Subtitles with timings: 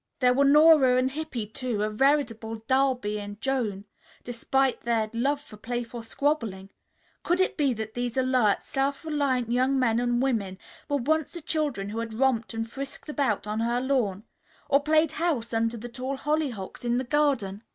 [0.19, 3.85] There were Nora and Hippy, too, a veritable Darby and Joan,
[4.23, 6.71] despite their love for playful squabbling.
[7.21, 10.57] Could it be that these alert, self reliant young men and women
[10.89, 14.23] were once the children who had romped and frisked about on her lawn,
[14.67, 17.61] or played house under the tall hollyhocks in the garden?